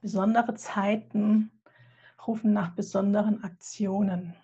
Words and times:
Besondere 0.00 0.54
Zeiten 0.54 1.50
rufen 2.26 2.54
nach 2.54 2.74
besonderen 2.74 3.44
Aktionen. 3.44 4.34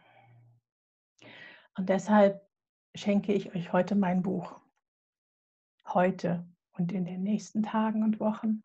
Und 1.78 1.88
deshalb 1.88 2.46
schenke 2.94 3.32
ich 3.32 3.54
euch 3.54 3.72
heute 3.72 3.94
mein 3.94 4.22
Buch. 4.22 4.60
Heute 5.86 6.46
und 6.72 6.92
in 6.92 7.06
den 7.06 7.22
nächsten 7.22 7.62
Tagen 7.62 8.02
und 8.02 8.20
Wochen. 8.20 8.62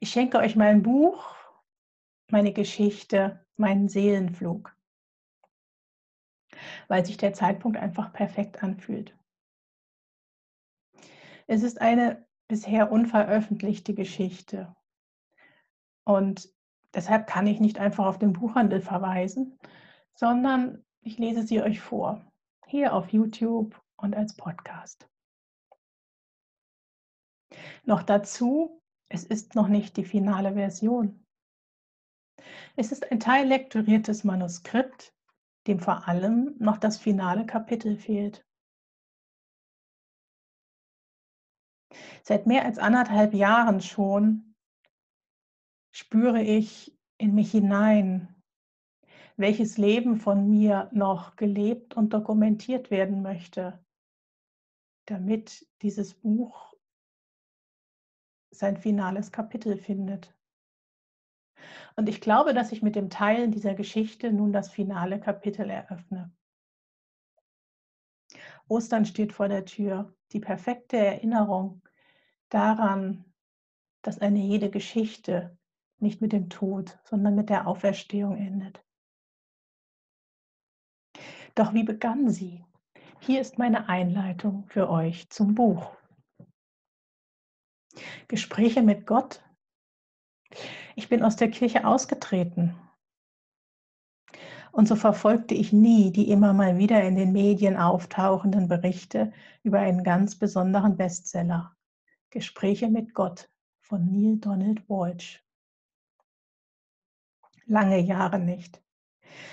Ich 0.00 0.10
schenke 0.10 0.38
euch 0.38 0.56
mein 0.56 0.82
Buch, 0.82 1.36
meine 2.30 2.54
Geschichte, 2.54 3.44
meinen 3.56 3.90
Seelenflug, 3.90 4.74
weil 6.86 7.04
sich 7.04 7.18
der 7.18 7.34
Zeitpunkt 7.34 7.76
einfach 7.76 8.14
perfekt 8.14 8.62
anfühlt. 8.62 9.14
Es 11.46 11.62
ist 11.62 11.82
eine 11.82 12.26
bisher 12.46 12.90
unveröffentlichte 12.90 13.92
Geschichte 13.92 14.74
und 16.08 16.50
deshalb 16.94 17.26
kann 17.26 17.46
ich 17.46 17.60
nicht 17.60 17.78
einfach 17.78 18.06
auf 18.06 18.18
den 18.18 18.32
Buchhandel 18.32 18.80
verweisen, 18.80 19.58
sondern 20.14 20.82
ich 21.02 21.18
lese 21.18 21.42
sie 21.42 21.60
euch 21.60 21.80
vor, 21.80 22.24
hier 22.66 22.94
auf 22.94 23.12
YouTube 23.12 23.78
und 23.96 24.16
als 24.16 24.34
Podcast. 24.34 25.06
Noch 27.84 28.02
dazu, 28.02 28.80
es 29.10 29.24
ist 29.24 29.54
noch 29.54 29.68
nicht 29.68 29.98
die 29.98 30.04
finale 30.04 30.54
Version. 30.54 31.26
Es 32.74 32.90
ist 32.90 33.12
ein 33.12 33.20
teillektoriertes 33.20 34.24
Manuskript, 34.24 35.14
dem 35.66 35.78
vor 35.78 36.08
allem 36.08 36.56
noch 36.58 36.78
das 36.78 36.96
finale 36.96 37.44
Kapitel 37.44 37.98
fehlt. 37.98 38.46
Seit 42.22 42.46
mehr 42.46 42.64
als 42.64 42.78
anderthalb 42.78 43.34
Jahren 43.34 43.82
schon 43.82 44.47
spüre 45.98 46.40
ich 46.40 46.96
in 47.16 47.34
mich 47.34 47.50
hinein, 47.50 48.32
welches 49.36 49.78
Leben 49.78 50.16
von 50.16 50.48
mir 50.48 50.88
noch 50.92 51.34
gelebt 51.34 51.96
und 51.96 52.12
dokumentiert 52.12 52.92
werden 52.92 53.20
möchte, 53.20 53.84
damit 55.06 55.66
dieses 55.82 56.14
Buch 56.14 56.72
sein 58.52 58.76
finales 58.76 59.32
Kapitel 59.32 59.76
findet. 59.76 60.38
Und 61.96 62.08
ich 62.08 62.20
glaube, 62.20 62.54
dass 62.54 62.70
ich 62.70 62.80
mit 62.80 62.94
dem 62.94 63.10
Teilen 63.10 63.50
dieser 63.50 63.74
Geschichte 63.74 64.32
nun 64.32 64.52
das 64.52 64.70
finale 64.70 65.18
Kapitel 65.18 65.68
eröffne. 65.68 66.32
Ostern 68.68 69.04
steht 69.04 69.32
vor 69.32 69.48
der 69.48 69.64
Tür, 69.64 70.14
die 70.30 70.40
perfekte 70.40 70.96
Erinnerung 70.96 71.82
daran, 72.50 73.24
dass 74.02 74.20
eine 74.20 74.38
jede 74.38 74.70
Geschichte 74.70 75.57
nicht 76.00 76.20
mit 76.20 76.32
dem 76.32 76.48
Tod, 76.48 76.98
sondern 77.04 77.34
mit 77.34 77.48
der 77.48 77.66
Auferstehung 77.66 78.36
endet. 78.36 78.84
Doch 81.54 81.74
wie 81.74 81.82
begann 81.82 82.30
sie? 82.30 82.64
Hier 83.20 83.40
ist 83.40 83.58
meine 83.58 83.88
Einleitung 83.88 84.64
für 84.68 84.88
euch 84.88 85.28
zum 85.28 85.54
Buch. 85.54 85.96
Gespräche 88.28 88.82
mit 88.82 89.06
Gott. 89.06 89.42
Ich 90.94 91.08
bin 91.08 91.22
aus 91.22 91.36
der 91.36 91.50
Kirche 91.50 91.84
ausgetreten. 91.84 92.76
Und 94.70 94.86
so 94.86 94.94
verfolgte 94.94 95.54
ich 95.54 95.72
nie 95.72 96.12
die 96.12 96.30
immer 96.30 96.52
mal 96.52 96.78
wieder 96.78 97.02
in 97.02 97.16
den 97.16 97.32
Medien 97.32 97.76
auftauchenden 97.76 98.68
Berichte 98.68 99.32
über 99.64 99.80
einen 99.80 100.04
ganz 100.04 100.38
besonderen 100.38 100.96
Bestseller. 100.96 101.74
Gespräche 102.30 102.88
mit 102.88 103.14
Gott 103.14 103.50
von 103.80 104.12
Neil 104.12 104.36
Donald 104.36 104.88
Walsh 104.88 105.42
lange 107.68 108.00
Jahre 108.00 108.38
nicht. 108.38 108.82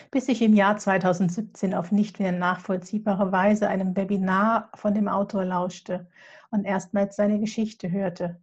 Bis 0.10 0.28
ich 0.30 0.42
im 0.42 0.54
Jahr 0.54 0.78
2017 0.78 1.74
auf 1.74 1.92
nicht 1.92 2.20
mehr 2.20 2.32
nachvollziehbare 2.32 3.32
Weise 3.32 3.68
einem 3.68 3.96
Webinar 3.96 4.72
von 4.74 4.94
dem 4.94 5.08
Autor 5.08 5.46
lauschte 5.46 6.08
und 6.50 6.66
erstmals 6.66 7.18
seine 7.18 7.40
Geschichte 7.40 7.92
hörte, 7.92 8.42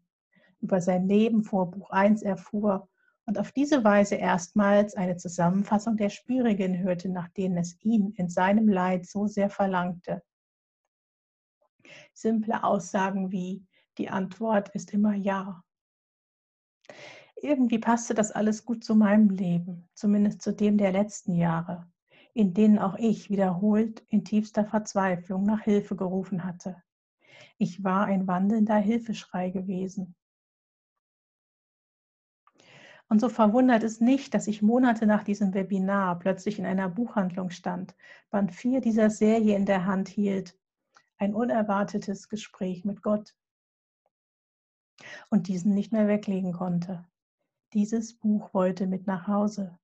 über 0.61 0.81
sein 0.81 1.09
Leben 1.09 1.43
vor 1.43 1.71
Buch 1.71 1.91
1 1.91 2.23
erfuhr 2.23 2.89
und 3.25 3.39
auf 3.39 3.53
diese 3.53 3.83
Weise 3.83 4.17
erstmals 4.17 4.95
eine 4.95 5.17
Zusammenfassung 5.17 5.97
der 5.97 6.11
Spürigen 6.11 6.79
hörte, 6.79 7.09
nach 7.09 7.29
denen 7.31 7.57
es 7.57 7.77
ihn 7.83 8.13
in 8.17 8.29
seinem 8.29 8.69
Leid 8.69 9.07
so 9.07 9.27
sehr 9.27 9.49
verlangte. 9.49 10.23
Simple 12.13 12.63
Aussagen 12.63 13.33
wie 13.33 13.65
die 13.99 14.11
Antwort 14.11 14.69
ist 14.71 14.93
immer 14.93 15.15
Ja 15.15 15.63
irgendwie 17.43 17.79
passte 17.79 18.15
das 18.15 18.31
alles 18.31 18.65
gut 18.65 18.85
zu 18.85 18.95
meinem 18.95 19.31
Leben, 19.31 19.89
zumindest 19.95 20.43
zu 20.43 20.53
dem 20.53 20.79
der 20.79 20.93
letzten 20.93 21.35
Jahre, 21.35 21.91
in 22.35 22.55
denen 22.55 22.79
auch 22.79 22.97
ich 22.97 23.31
wiederholt 23.31 24.05
in 24.09 24.25
tiefster 24.25 24.65
Verzweiflung 24.65 25.45
nach 25.45 25.63
Hilfe 25.63 25.97
gerufen 25.97 26.45
hatte. 26.45 26.83
Ich 27.59 27.83
war 27.83 28.07
ein 28.07 28.27
wandelnder 28.27 28.77
Hilfeschrei 28.77 29.51
gewesen. 29.51 30.15
Und 33.09 33.21
so 33.21 33.29
verwundert 33.29 33.83
es 33.83 34.01
nicht, 34.01 34.33
dass 34.33 34.47
ich 34.47 34.63
Monate 34.63 35.07
nach 35.07 35.23
diesem 35.23 35.53
Webinar 35.53 36.19
plötzlich 36.19 36.59
in 36.59 36.65
einer 36.65 36.89
Buchhandlung 36.89 37.51
stand, 37.51 37.95
Band 38.31 38.53
4 38.53 38.81
dieser 38.81 39.11
Serie 39.11 39.55
in 39.55 39.67
der 39.67 39.85
Hand 39.85 40.09
hielt. 40.09 40.59
Ein 41.19 41.35
unerwartetes 41.35 42.29
Gespräch 42.29 42.85
mit 42.85 43.03
Gott. 43.03 43.35
Und 45.29 45.49
diesen 45.49 45.75
nicht 45.75 45.93
mehr 45.93 46.09
weglegen 46.09 46.53
konnte. 46.53 47.05
Dieses 47.73 48.13
Buch 48.13 48.53
wollte 48.53 48.87
mit 48.87 49.07
nach 49.07 49.27
Hause. 49.27 49.79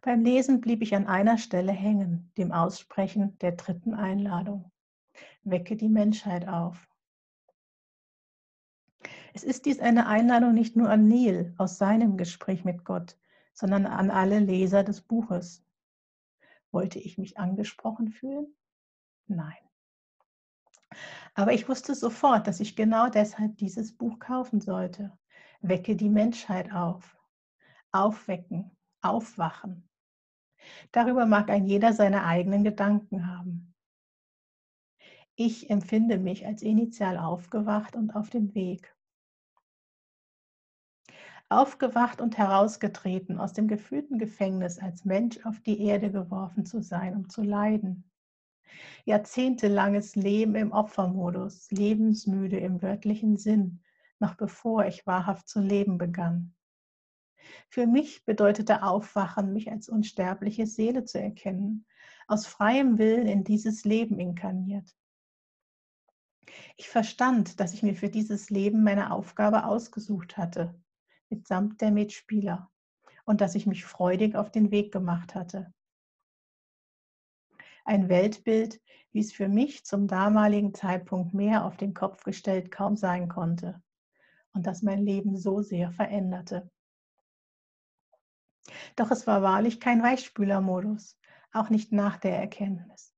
Beim 0.00 0.22
Lesen 0.22 0.60
blieb 0.60 0.80
ich 0.82 0.94
an 0.94 1.08
einer 1.08 1.36
Stelle 1.36 1.72
hängen, 1.72 2.32
dem 2.36 2.52
Aussprechen 2.52 3.36
der 3.38 3.52
dritten 3.52 3.94
Einladung. 3.94 4.70
Wecke 5.42 5.76
die 5.76 5.88
Menschheit 5.88 6.46
auf. 6.46 6.88
Es 9.34 9.42
ist 9.42 9.66
dies 9.66 9.80
eine 9.80 10.06
Einladung 10.06 10.54
nicht 10.54 10.76
nur 10.76 10.88
an 10.88 11.08
Neil 11.08 11.52
aus 11.58 11.78
seinem 11.78 12.16
Gespräch 12.16 12.64
mit 12.64 12.84
Gott, 12.84 13.18
sondern 13.52 13.86
an 13.86 14.10
alle 14.10 14.38
Leser 14.38 14.84
des 14.84 15.00
Buches. 15.00 15.64
Wollte 16.70 17.00
ich 17.00 17.18
mich 17.18 17.38
angesprochen 17.38 18.10
fühlen? 18.10 18.54
Nein. 19.26 19.56
Aber 21.34 21.52
ich 21.52 21.68
wusste 21.68 21.96
sofort, 21.96 22.46
dass 22.46 22.60
ich 22.60 22.76
genau 22.76 23.08
deshalb 23.08 23.56
dieses 23.56 23.96
Buch 23.96 24.20
kaufen 24.20 24.60
sollte. 24.60 25.17
Wecke 25.60 25.96
die 25.96 26.08
Menschheit 26.08 26.72
auf. 26.72 27.16
Aufwecken, 27.90 28.76
aufwachen. 29.00 29.88
Darüber 30.92 31.26
mag 31.26 31.50
ein 31.50 31.66
jeder 31.66 31.92
seine 31.92 32.24
eigenen 32.24 32.64
Gedanken 32.64 33.26
haben. 33.26 33.74
Ich 35.34 35.70
empfinde 35.70 36.18
mich 36.18 36.46
als 36.46 36.62
initial 36.62 37.16
aufgewacht 37.16 37.96
und 37.96 38.14
auf 38.14 38.30
dem 38.30 38.54
Weg. 38.54 38.94
Aufgewacht 41.48 42.20
und 42.20 42.36
herausgetreten 42.36 43.38
aus 43.38 43.52
dem 43.52 43.68
gefühlten 43.68 44.18
Gefängnis 44.18 44.78
als 44.78 45.04
Mensch 45.04 45.44
auf 45.46 45.60
die 45.60 45.80
Erde 45.80 46.10
geworfen 46.10 46.66
zu 46.66 46.82
sein, 46.82 47.16
um 47.16 47.28
zu 47.30 47.42
leiden. 47.42 48.10
Jahrzehntelanges 49.06 50.14
Leben 50.14 50.54
im 50.54 50.72
Opfermodus, 50.72 51.70
lebensmüde 51.70 52.58
im 52.58 52.82
wörtlichen 52.82 53.38
Sinn, 53.38 53.80
noch 54.20 54.34
bevor 54.34 54.86
ich 54.86 55.06
wahrhaft 55.06 55.48
zu 55.48 55.60
leben 55.60 55.98
begann. 55.98 56.54
Für 57.68 57.86
mich 57.86 58.24
bedeutete 58.24 58.82
Aufwachen, 58.82 59.52
mich 59.52 59.70
als 59.70 59.88
unsterbliche 59.88 60.66
Seele 60.66 61.04
zu 61.04 61.20
erkennen, 61.20 61.86
aus 62.26 62.46
freiem 62.46 62.98
Willen 62.98 63.26
in 63.26 63.44
dieses 63.44 63.84
Leben 63.84 64.18
inkarniert. 64.18 64.94
Ich 66.76 66.88
verstand, 66.88 67.60
dass 67.60 67.74
ich 67.74 67.82
mir 67.82 67.94
für 67.94 68.08
dieses 68.08 68.50
Leben 68.50 68.82
meine 68.82 69.12
Aufgabe 69.12 69.64
ausgesucht 69.64 70.36
hatte, 70.36 70.74
mitsamt 71.28 71.80
der 71.80 71.90
Mitspieler, 71.90 72.70
und 73.24 73.40
dass 73.40 73.54
ich 73.54 73.66
mich 73.66 73.84
freudig 73.84 74.34
auf 74.34 74.50
den 74.50 74.70
Weg 74.70 74.92
gemacht 74.92 75.34
hatte. 75.34 75.72
Ein 77.84 78.08
Weltbild, 78.08 78.80
wie 79.12 79.20
es 79.20 79.32
für 79.32 79.48
mich 79.48 79.84
zum 79.84 80.06
damaligen 80.06 80.74
Zeitpunkt 80.74 81.32
mehr 81.32 81.64
auf 81.64 81.76
den 81.76 81.94
Kopf 81.94 82.24
gestellt 82.24 82.70
kaum 82.70 82.96
sein 82.96 83.28
konnte 83.28 83.82
und 84.52 84.66
das 84.66 84.82
mein 84.82 85.04
Leben 85.04 85.36
so 85.36 85.62
sehr 85.62 85.90
veränderte. 85.90 86.70
Doch 88.96 89.10
es 89.10 89.26
war 89.26 89.42
wahrlich 89.42 89.80
kein 89.80 90.02
Weichspülermodus, 90.02 91.18
auch 91.52 91.70
nicht 91.70 91.92
nach 91.92 92.18
der 92.18 92.38
Erkenntnis. 92.38 93.12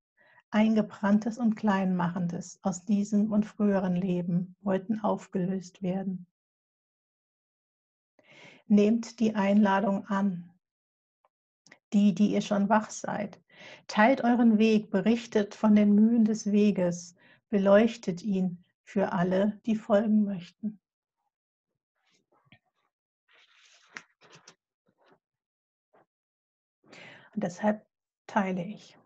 Eingebranntes 0.50 1.38
und 1.38 1.54
Kleinmachendes 1.54 2.58
aus 2.62 2.84
diesem 2.84 3.30
und 3.30 3.46
früheren 3.46 3.94
Leben 3.94 4.56
wollten 4.62 5.00
aufgelöst 5.00 5.82
werden. 5.82 6.26
Nehmt 8.66 9.20
die 9.20 9.36
Einladung 9.36 10.06
an. 10.06 10.50
Die, 11.92 12.14
die 12.14 12.32
ihr 12.32 12.40
schon 12.40 12.68
wach 12.68 12.90
seid, 12.90 13.40
teilt 13.86 14.22
euren 14.22 14.58
Weg, 14.58 14.90
berichtet 14.90 15.54
von 15.54 15.74
den 15.76 15.94
Mühen 15.94 16.24
des 16.24 16.50
Weges, 16.50 17.14
beleuchtet 17.48 18.22
ihn 18.22 18.64
für 18.82 19.12
alle, 19.12 19.60
die 19.66 19.76
folgen 19.76 20.24
möchten. 20.24 20.79
Und 27.34 27.44
deshalb 27.44 27.86
teile 28.26 28.64
ich. 28.64 28.98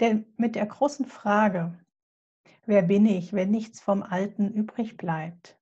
Denn 0.00 0.26
mit 0.36 0.54
der 0.54 0.66
großen 0.66 1.06
Frage, 1.06 1.78
wer 2.66 2.82
bin 2.82 3.06
ich, 3.06 3.32
wenn 3.32 3.50
nichts 3.50 3.80
vom 3.80 4.02
Alten 4.02 4.52
übrig 4.52 4.96
bleibt, 4.96 5.58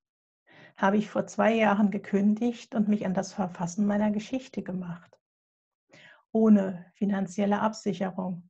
habe 0.77 0.97
ich 0.97 1.11
vor 1.11 1.27
zwei 1.27 1.55
Jahren 1.55 1.91
gekündigt 1.91 2.75
und 2.75 2.89
mich 2.89 3.05
an 3.05 3.15
das 3.15 3.33
Verfassen 3.33 3.87
meiner 3.87 4.11
Geschichte 4.11 4.63
gemacht. 4.63 5.19
Ohne 6.33 6.91
finanzielle 6.95 7.61
Absicherung. 7.61 8.49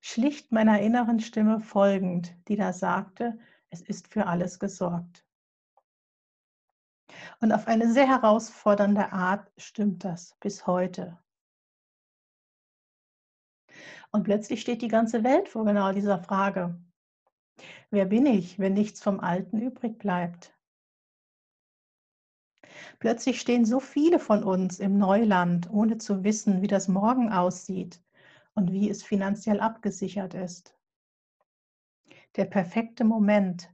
Schlicht 0.00 0.52
meiner 0.52 0.80
inneren 0.80 1.20
Stimme 1.20 1.60
folgend, 1.60 2.36
die 2.48 2.56
da 2.56 2.72
sagte, 2.72 3.38
es 3.70 3.80
ist 3.80 4.08
für 4.08 4.26
alles 4.26 4.58
gesorgt. 4.58 5.27
Und 7.40 7.52
auf 7.52 7.68
eine 7.68 7.92
sehr 7.92 8.08
herausfordernde 8.08 9.12
Art 9.12 9.50
stimmt 9.56 10.04
das 10.04 10.36
bis 10.40 10.66
heute. 10.66 11.18
Und 14.10 14.24
plötzlich 14.24 14.60
steht 14.60 14.82
die 14.82 14.88
ganze 14.88 15.22
Welt 15.22 15.48
vor 15.48 15.64
genau 15.64 15.92
dieser 15.92 16.18
Frage. 16.18 16.80
Wer 17.90 18.06
bin 18.06 18.26
ich, 18.26 18.58
wenn 18.58 18.74
nichts 18.74 19.02
vom 19.02 19.20
Alten 19.20 19.60
übrig 19.60 19.98
bleibt? 19.98 20.54
Plötzlich 22.98 23.40
stehen 23.40 23.64
so 23.64 23.80
viele 23.80 24.18
von 24.18 24.42
uns 24.42 24.78
im 24.78 24.98
Neuland, 24.98 25.70
ohne 25.70 25.98
zu 25.98 26.24
wissen, 26.24 26.62
wie 26.62 26.66
das 26.66 26.88
morgen 26.88 27.32
aussieht 27.32 28.02
und 28.54 28.72
wie 28.72 28.90
es 28.90 29.02
finanziell 29.02 29.60
abgesichert 29.60 30.34
ist. 30.34 30.76
Der 32.36 32.44
perfekte 32.44 33.04
Moment 33.04 33.72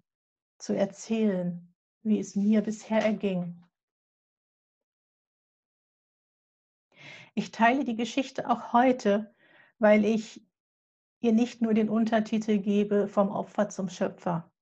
zu 0.58 0.74
erzählen, 0.74 1.73
wie 2.04 2.20
es 2.20 2.36
mir 2.36 2.62
bisher 2.62 3.02
erging. 3.02 3.60
Ich 7.34 7.50
teile 7.50 7.84
die 7.84 7.96
Geschichte 7.96 8.48
auch 8.48 8.72
heute, 8.72 9.34
weil 9.78 10.04
ich 10.04 10.46
ihr 11.20 11.32
nicht 11.32 11.62
nur 11.62 11.74
den 11.74 11.88
Untertitel 11.88 12.58
gebe 12.58 13.08
vom 13.08 13.30
Opfer 13.30 13.70
zum 13.70 13.88
Schöpfer, 13.88 14.52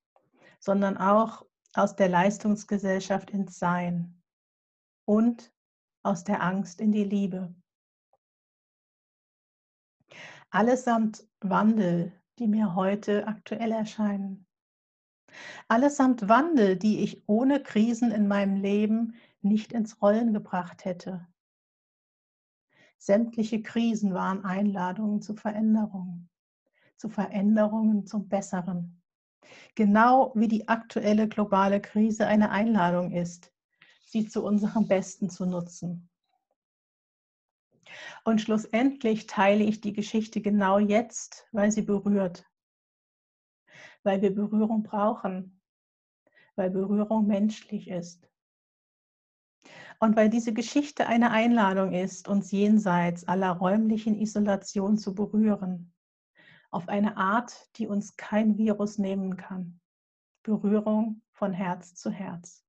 sondern 0.59 0.97
auch 0.97 1.45
aus 1.75 1.97
der 1.97 2.09
Leistungsgesellschaft 2.09 3.31
ins 3.31 3.59
Sein 3.59 4.23
und 5.05 5.53
aus 6.03 6.25
der 6.25 6.43
Angst 6.43 6.81
in 6.81 6.93
die 6.93 7.05
Liebe. 7.05 7.55
Allesamt 10.51 11.27
Wandel, 11.41 12.13
die 12.39 12.47
mir 12.47 12.75
heute 12.75 13.27
aktuell 13.27 13.73
erscheinen. 13.73 14.47
Allesamt 15.69 16.29
Wandel, 16.29 16.77
die 16.77 17.01
ich 17.01 17.23
ohne 17.29 17.63
Krisen 17.63 18.11
in 18.11 18.29
meinem 18.29 18.57
Leben 18.57 19.15
nicht 19.41 19.73
ins 19.73 20.01
Rollen 20.03 20.33
gebracht 20.33 20.85
hätte. 20.85 21.27
Sämtliche 22.99 23.63
Krisen 23.63 24.15
waren 24.15 24.45
Einladungen 24.45 25.23
zu 25.23 25.35
Veränderungen, 25.35 26.31
zu 26.97 27.09
Veränderungen 27.09 28.07
zum 28.07 28.29
Besseren. 28.29 29.03
Genau 29.75 30.33
wie 30.37 30.49
die 30.49 30.69
aktuelle 30.69 31.29
globale 31.29 31.81
Krise 31.81 32.27
eine 32.27 32.51
Einladung 32.51 33.11
ist, 33.11 33.53
sie 34.07 34.29
zu 34.29 34.45
unserem 34.45 34.87
Besten 34.87 35.31
zu 35.31 35.47
nutzen. 35.47 36.09
Und 38.25 38.41
schlussendlich 38.41 39.27
teile 39.27 39.65
ich 39.65 39.81
die 39.81 39.93
Geschichte 39.93 40.41
genau 40.41 40.79
jetzt, 40.79 41.47
weil 41.53 41.73
sie 41.73 41.83
berührt, 41.83 42.45
weil 44.03 44.23
wir 44.23 44.35
Berührung 44.35 44.83
brauchen, 44.83 45.61
weil 46.57 46.71
Berührung 46.71 47.27
menschlich 47.27 47.89
ist. 47.89 48.29
Und 50.01 50.17
weil 50.17 50.29
diese 50.29 50.53
Geschichte 50.53 51.07
eine 51.07 51.31
Einladung 51.31 51.93
ist, 51.93 52.27
uns 52.27 52.51
jenseits 52.51 53.29
aller 53.29 53.53
räumlichen 53.53 54.21
Isolation 54.21 54.99
zu 54.99 55.15
berühren, 55.15 55.93
auf 56.71 56.89
eine 56.89 57.17
Art, 57.17 57.71
die 57.77 57.87
uns 57.87 58.17
kein 58.17 58.59
Virus 58.59 58.99
nehmen 58.99 59.37
kann. 59.37 59.81
Berührung 60.43 61.23
von 61.31 61.53
Herz 61.53 61.95
zu 61.95 62.11
Herz. 62.11 62.65